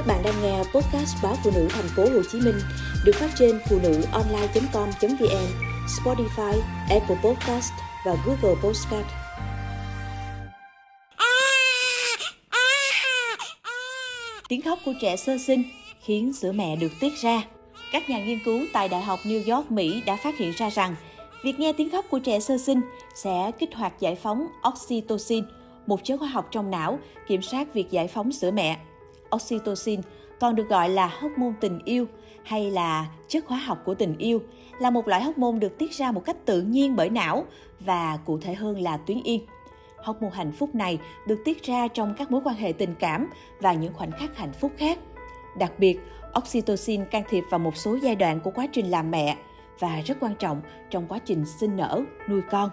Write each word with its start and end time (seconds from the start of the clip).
Các 0.00 0.06
bạn 0.06 0.22
đang 0.22 0.42
nghe 0.42 0.58
podcast 0.58 1.16
báo 1.22 1.36
phụ 1.44 1.50
nữ 1.54 1.68
thành 1.70 1.88
phố 1.96 2.02
Hồ 2.02 2.22
Chí 2.32 2.40
Minh 2.40 2.60
được 3.04 3.12
phát 3.14 3.30
trên 3.38 3.60
phụ 3.68 3.78
nữ 3.82 4.02
online.com.vn, 4.12 5.46
Spotify, 5.86 6.60
Apple 6.90 7.16
Podcast 7.24 7.72
và 8.06 8.16
Google 8.26 8.60
Podcast. 8.62 9.06
Tiếng 14.48 14.62
khóc 14.62 14.78
của 14.84 14.92
trẻ 15.00 15.16
sơ 15.16 15.38
sinh 15.46 15.62
khiến 16.04 16.32
sữa 16.32 16.52
mẹ 16.52 16.76
được 16.76 16.92
tiết 17.00 17.12
ra. 17.22 17.42
Các 17.92 18.10
nhà 18.10 18.24
nghiên 18.24 18.38
cứu 18.44 18.66
tại 18.72 18.88
Đại 18.88 19.02
học 19.02 19.20
New 19.24 19.56
York, 19.56 19.70
Mỹ 19.70 20.02
đã 20.06 20.16
phát 20.16 20.38
hiện 20.38 20.52
ra 20.56 20.68
rằng 20.70 20.96
việc 21.44 21.58
nghe 21.58 21.72
tiếng 21.72 21.90
khóc 21.90 22.04
của 22.10 22.18
trẻ 22.18 22.40
sơ 22.40 22.58
sinh 22.58 22.80
sẽ 23.14 23.50
kích 23.58 23.74
hoạt 23.74 24.00
giải 24.00 24.14
phóng 24.14 24.46
oxytocin, 24.68 25.44
một 25.86 26.04
chất 26.04 26.20
hóa 26.20 26.28
học 26.28 26.48
trong 26.50 26.70
não 26.70 26.98
kiểm 27.28 27.42
soát 27.42 27.74
việc 27.74 27.90
giải 27.90 28.08
phóng 28.08 28.32
sữa 28.32 28.50
mẹ. 28.50 28.78
Oxytocin 29.36 30.00
còn 30.40 30.54
được 30.54 30.68
gọi 30.68 30.88
là 30.88 31.06
hormone 31.06 31.54
tình 31.60 31.78
yêu 31.84 32.06
hay 32.42 32.70
là 32.70 33.06
chất 33.28 33.46
hóa 33.46 33.58
học 33.58 33.78
của 33.84 33.94
tình 33.94 34.18
yêu, 34.18 34.42
là 34.80 34.90
một 34.90 35.08
loại 35.08 35.22
hormone 35.22 35.58
được 35.58 35.78
tiết 35.78 35.92
ra 35.92 36.12
một 36.12 36.24
cách 36.24 36.36
tự 36.44 36.62
nhiên 36.62 36.96
bởi 36.96 37.10
não 37.10 37.44
và 37.80 38.18
cụ 38.24 38.38
thể 38.38 38.54
hơn 38.54 38.80
là 38.80 38.96
tuyến 38.96 39.22
yên. 39.22 39.46
Hormone 39.96 40.30
hạnh 40.34 40.52
phúc 40.52 40.74
này 40.74 40.98
được 41.26 41.42
tiết 41.44 41.62
ra 41.62 41.88
trong 41.88 42.14
các 42.18 42.30
mối 42.30 42.40
quan 42.44 42.56
hệ 42.56 42.72
tình 42.72 42.94
cảm 42.94 43.30
và 43.60 43.72
những 43.72 43.94
khoảnh 43.94 44.12
khắc 44.12 44.36
hạnh 44.36 44.52
phúc 44.52 44.72
khác. 44.76 44.98
Đặc 45.58 45.72
biệt, 45.78 45.98
oxytocin 46.38 47.04
can 47.04 47.22
thiệp 47.28 47.44
vào 47.50 47.58
một 47.58 47.76
số 47.76 47.98
giai 48.02 48.16
đoạn 48.16 48.40
của 48.40 48.50
quá 48.50 48.66
trình 48.72 48.90
làm 48.90 49.10
mẹ 49.10 49.36
và 49.78 50.00
rất 50.06 50.16
quan 50.20 50.34
trọng 50.34 50.62
trong 50.90 51.06
quá 51.08 51.18
trình 51.18 51.44
sinh 51.60 51.76
nở, 51.76 52.02
nuôi 52.28 52.40
con. 52.50 52.70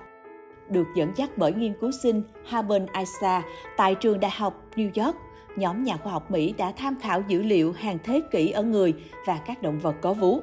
Được 0.69 0.87
dẫn 0.95 1.11
dắt 1.15 1.29
bởi 1.37 1.53
nghiên 1.53 1.73
cứu 1.81 1.91
sinh 1.91 2.23
Haben 2.45 2.85
Isa 2.99 3.43
tại 3.77 3.95
trường 3.95 4.19
đại 4.19 4.31
học 4.31 4.63
New 4.75 5.05
York, 5.05 5.15
nhóm 5.57 5.83
nhà 5.83 5.97
khoa 5.97 6.11
học 6.11 6.31
Mỹ 6.31 6.53
đã 6.57 6.71
tham 6.71 6.99
khảo 6.99 7.23
dữ 7.27 7.43
liệu 7.43 7.71
hàng 7.71 7.97
thế 8.03 8.21
kỷ 8.31 8.51
ở 8.51 8.63
người 8.63 8.93
và 9.25 9.39
các 9.45 9.61
động 9.61 9.79
vật 9.79 9.95
có 10.01 10.13
vú. 10.13 10.41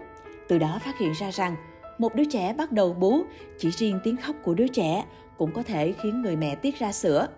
Từ 0.48 0.58
đó 0.58 0.78
phát 0.84 0.98
hiện 0.98 1.12
ra 1.12 1.30
rằng, 1.30 1.56
một 1.98 2.14
đứa 2.14 2.24
trẻ 2.24 2.54
bắt 2.58 2.72
đầu 2.72 2.92
bú, 2.94 3.22
chỉ 3.58 3.70
riêng 3.70 4.00
tiếng 4.04 4.16
khóc 4.16 4.36
của 4.44 4.54
đứa 4.54 4.68
trẻ 4.68 5.04
cũng 5.38 5.52
có 5.52 5.62
thể 5.62 5.92
khiến 6.02 6.22
người 6.22 6.36
mẹ 6.36 6.54
tiết 6.54 6.78
ra 6.78 6.92
sữa. 6.92 7.28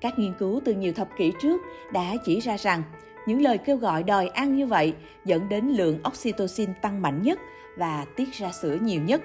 Các 0.00 0.18
nghiên 0.18 0.34
cứu 0.38 0.60
từ 0.64 0.74
nhiều 0.74 0.92
thập 0.92 1.08
kỷ 1.16 1.32
trước 1.40 1.60
đã 1.92 2.14
chỉ 2.24 2.40
ra 2.40 2.56
rằng 2.56 2.82
những 3.26 3.42
lời 3.42 3.58
kêu 3.58 3.76
gọi 3.76 4.02
đòi 4.02 4.28
ăn 4.28 4.56
như 4.56 4.66
vậy 4.66 4.94
dẫn 5.24 5.48
đến 5.48 5.68
lượng 5.68 5.98
oxytocin 6.08 6.70
tăng 6.82 7.02
mạnh 7.02 7.22
nhất 7.22 7.38
và 7.76 8.06
tiết 8.16 8.32
ra 8.32 8.52
sữa 8.52 8.76
nhiều 8.82 9.02
nhất. 9.02 9.22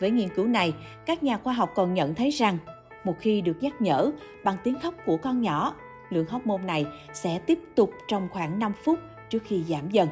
Với 0.00 0.10
nghiên 0.10 0.28
cứu 0.28 0.46
này, 0.46 0.74
các 1.06 1.22
nhà 1.22 1.38
khoa 1.38 1.52
học 1.52 1.72
còn 1.74 1.94
nhận 1.94 2.14
thấy 2.14 2.30
rằng 2.30 2.58
một 3.04 3.14
khi 3.20 3.40
được 3.40 3.62
nhắc 3.62 3.80
nhở 3.80 4.10
bằng 4.44 4.56
tiếng 4.64 4.80
khóc 4.82 4.94
của 5.06 5.16
con 5.16 5.42
nhỏ, 5.42 5.74
lượng 6.10 6.26
hormone 6.28 6.62
này 6.64 6.86
sẽ 7.12 7.38
tiếp 7.38 7.58
tục 7.74 7.90
trong 8.08 8.28
khoảng 8.28 8.58
5 8.58 8.72
phút 8.84 8.98
trước 9.30 9.42
khi 9.46 9.62
giảm 9.62 9.90
dần, 9.90 10.08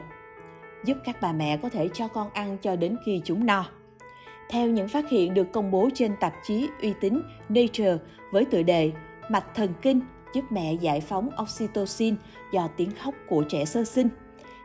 giúp 0.85 0.99
các 1.05 1.21
bà 1.21 1.33
mẹ 1.33 1.57
có 1.57 1.69
thể 1.69 1.89
cho 1.95 2.09
con 2.09 2.31
ăn 2.31 2.59
cho 2.63 2.77
đến 2.77 2.97
khi 3.07 3.21
chúng 3.25 3.47
no. 3.47 3.65
Theo 4.51 4.69
những 4.69 4.89
phát 4.89 5.11
hiện 5.11 5.35
được 5.35 5.53
công 5.53 5.71
bố 5.71 5.89
trên 5.95 6.17
tạp 6.21 6.35
chí 6.47 6.69
uy 6.83 6.93
tín 7.01 7.23
Nature 7.49 7.99
với 8.31 8.45
tựa 8.45 8.63
đề 8.63 8.93
Mạch 9.29 9.55
thần 9.55 9.73
kinh 9.83 10.01
giúp 10.35 10.45
mẹ 10.51 10.73
giải 10.73 11.01
phóng 11.01 11.31
oxytocin 11.43 12.15
do 12.53 12.69
tiếng 12.77 12.91
khóc 12.91 13.15
của 13.29 13.45
trẻ 13.49 13.65
sơ 13.65 13.85
sinh. 13.85 14.09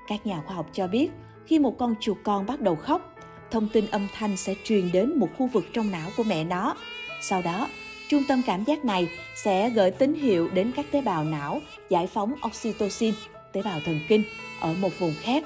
Các 0.07 0.25
nhà 0.25 0.41
khoa 0.45 0.55
học 0.55 0.69
cho 0.73 0.87
biết, 0.87 1.11
khi 1.45 1.59
một 1.59 1.77
con 1.77 1.95
chuột 1.99 2.17
con 2.23 2.45
bắt 2.45 2.61
đầu 2.61 2.75
khóc, 2.75 3.15
thông 3.51 3.67
tin 3.73 3.85
âm 3.91 4.07
thanh 4.13 4.37
sẽ 4.37 4.55
truyền 4.63 4.91
đến 4.91 5.19
một 5.19 5.27
khu 5.37 5.47
vực 5.47 5.65
trong 5.73 5.91
não 5.91 6.09
của 6.17 6.23
mẹ 6.23 6.43
nó. 6.43 6.75
Sau 7.21 7.41
đó, 7.41 7.67
trung 8.11 8.23
tâm 8.27 8.41
cảm 8.45 8.63
giác 8.63 8.85
này 8.85 9.09
sẽ 9.35 9.69
gửi 9.69 9.91
tín 9.91 10.13
hiệu 10.13 10.49
đến 10.53 10.71
các 10.75 10.85
tế 10.91 11.01
bào 11.01 11.23
não 11.23 11.59
giải 11.89 12.07
phóng 12.07 12.33
oxytocin, 12.47 13.13
tế 13.51 13.61
bào 13.61 13.79
thần 13.85 13.99
kinh, 14.07 14.23
ở 14.59 14.73
một 14.73 14.99
vùng 14.99 15.13
khác, 15.21 15.43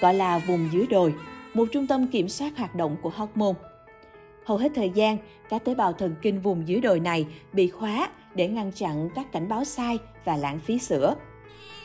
gọi 0.00 0.14
là 0.14 0.38
vùng 0.38 0.68
dưới 0.72 0.86
đồi, 0.86 1.14
một 1.54 1.68
trung 1.72 1.86
tâm 1.86 2.06
kiểm 2.06 2.28
soát 2.28 2.52
hoạt 2.56 2.74
động 2.74 2.96
của 3.02 3.10
hormone. 3.10 3.54
Hầu 4.44 4.58
hết 4.58 4.72
thời 4.74 4.90
gian, 4.94 5.16
các 5.48 5.64
tế 5.64 5.74
bào 5.74 5.92
thần 5.92 6.14
kinh 6.22 6.40
vùng 6.40 6.68
dưới 6.68 6.80
đồi 6.80 7.00
này 7.00 7.26
bị 7.52 7.68
khóa 7.68 8.08
để 8.34 8.48
ngăn 8.48 8.72
chặn 8.72 9.08
các 9.14 9.32
cảnh 9.32 9.48
báo 9.48 9.64
sai 9.64 9.98
và 10.24 10.36
lãng 10.36 10.60
phí 10.60 10.78
sữa. 10.78 11.14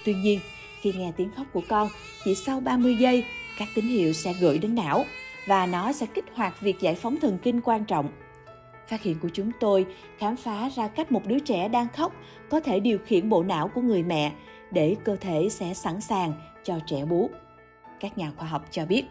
Tuy 0.06 0.14
nhiên, 0.14 0.40
khi 0.82 0.94
nghe 0.94 1.12
tiếng 1.18 1.32
khóc 1.36 1.46
của 1.54 1.64
con, 1.70 1.90
chỉ 2.26 2.36
sau 2.36 2.60
30 2.60 2.96
giây, 2.96 3.24
các 3.60 3.68
tín 3.76 3.86
hiệu 3.86 4.14
sẽ 4.14 4.34
gửi 4.42 4.58
đến 4.58 4.76
não 4.76 5.06
và 5.48 5.66
nó 5.66 5.92
sẽ 5.92 6.06
kích 6.06 6.26
hoạt 6.34 6.62
việc 6.62 6.80
giải 6.80 6.96
phóng 6.96 7.18
thần 7.22 7.38
kinh 7.44 7.62
quan 7.62 7.86
trọng. 7.86 8.10
Phát 8.88 9.02
hiện 9.02 9.20
của 9.20 9.30
chúng 9.34 9.52
tôi 9.60 9.86
khám 10.18 10.36
phá 10.36 10.70
ra 10.70 10.88
cách 10.88 11.12
một 11.12 11.26
đứa 11.26 11.40
trẻ 11.40 11.68
đang 11.68 11.88
khóc 11.96 12.14
có 12.50 12.60
thể 12.60 12.80
điều 12.80 12.98
khiển 13.06 13.30
bộ 13.30 13.44
não 13.44 13.68
của 13.68 13.82
người 13.82 14.04
mẹ 14.04 14.32
để 14.72 14.96
cơ 15.04 15.16
thể 15.16 15.50
sẽ 15.50 15.74
sẵn 15.74 16.02
sàng 16.02 16.34
cho 16.64 16.80
trẻ 16.88 17.06
bú. 17.06 17.30
Các 18.00 18.18
nhà 18.18 18.32
khoa 18.38 18.48
học 18.48 18.66
cho 18.72 18.86
biết. 18.86 19.06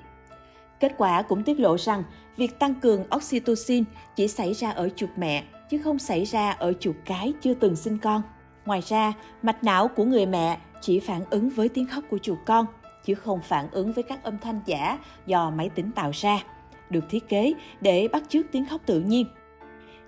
Kết 0.80 0.94
quả 0.98 1.22
cũng 1.22 1.42
tiết 1.42 1.60
lộ 1.60 1.78
rằng 1.78 2.02
việc 2.36 2.58
tăng 2.58 2.74
cường 2.74 3.04
oxytocin 3.16 3.84
chỉ 4.16 4.28
xảy 4.28 4.54
ra 4.54 4.70
ở 4.70 4.88
chuột 4.88 5.10
mẹ 5.16 5.44
chứ 5.70 5.78
không 5.78 5.98
xảy 5.98 6.24
ra 6.24 6.50
ở 6.50 6.72
chuột 6.72 6.96
cái 7.04 7.32
chưa 7.42 7.54
từng 7.54 7.76
sinh 7.76 7.98
con. 7.98 8.22
Ngoài 8.66 8.80
ra, 8.80 9.12
mạch 9.42 9.64
não 9.64 9.88
của 9.88 10.04
người 10.04 10.26
mẹ 10.26 10.58
chỉ 10.80 11.00
phản 11.00 11.24
ứng 11.30 11.50
với 11.50 11.68
tiếng 11.68 11.86
khóc 11.86 12.04
của 12.10 12.18
chuột 12.18 12.38
con, 12.46 12.66
chứ 13.04 13.14
không 13.14 13.40
phản 13.40 13.70
ứng 13.70 13.92
với 13.92 14.04
các 14.04 14.22
âm 14.22 14.38
thanh 14.38 14.60
giả 14.66 14.98
do 15.26 15.50
máy 15.50 15.68
tính 15.68 15.90
tạo 15.92 16.10
ra, 16.14 16.42
được 16.90 17.04
thiết 17.10 17.28
kế 17.28 17.52
để 17.80 18.08
bắt 18.08 18.22
chước 18.28 18.46
tiếng 18.52 18.66
khóc 18.66 18.80
tự 18.86 19.00
nhiên. 19.00 19.26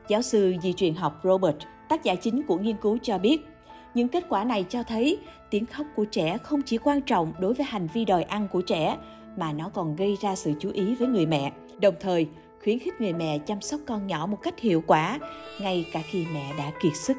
Giáo 0.08 0.22
sư 0.22 0.54
di 0.62 0.72
truyền 0.72 0.94
học 0.94 1.20
Robert, 1.24 1.56
tác 1.88 2.04
giả 2.04 2.14
chính 2.14 2.42
của 2.42 2.56
nghiên 2.56 2.76
cứu 2.76 2.98
cho 3.02 3.18
biết, 3.18 3.38
những 3.94 4.08
kết 4.08 4.24
quả 4.28 4.44
này 4.44 4.64
cho 4.68 4.82
thấy 4.82 5.18
tiếng 5.50 5.66
khóc 5.66 5.86
của 5.96 6.04
trẻ 6.04 6.38
không 6.38 6.62
chỉ 6.62 6.78
quan 6.78 7.00
trọng 7.02 7.32
đối 7.38 7.54
với 7.54 7.66
hành 7.66 7.88
vi 7.94 8.04
đòi 8.04 8.22
ăn 8.22 8.48
của 8.52 8.60
trẻ, 8.60 8.96
mà 9.36 9.52
nó 9.52 9.70
còn 9.74 9.96
gây 9.96 10.16
ra 10.20 10.36
sự 10.36 10.52
chú 10.60 10.70
ý 10.70 10.94
với 10.94 11.08
người 11.08 11.26
mẹ, 11.26 11.52
đồng 11.80 11.94
thời 12.00 12.28
khuyến 12.64 12.78
khích 12.78 13.00
người 13.00 13.12
mẹ 13.12 13.38
chăm 13.38 13.60
sóc 13.60 13.80
con 13.86 14.06
nhỏ 14.06 14.26
một 14.26 14.38
cách 14.42 14.60
hiệu 14.60 14.82
quả 14.86 15.18
ngay 15.60 15.86
cả 15.92 16.02
khi 16.10 16.26
mẹ 16.34 16.52
đã 16.58 16.72
kiệt 16.82 16.96
sức. 16.96 17.16